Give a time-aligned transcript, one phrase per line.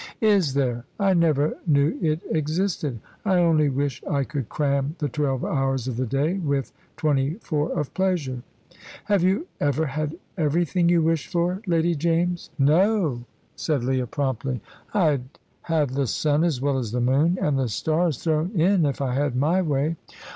[0.23, 0.85] "Is there?
[0.99, 2.99] I never knew it existed.
[3.23, 7.71] I only wish I could cram the twelve hours of the day with twenty four
[7.79, 8.41] of pleasure."
[9.05, 13.25] "Have you ever had everything you wished for, Lady James?" "No!"
[13.55, 14.59] said Leah, promptly.
[14.91, 15.25] "I'd
[15.61, 19.13] have the sun as well as the moon, and the stars thrown in, if I
[19.13, 19.97] had my way."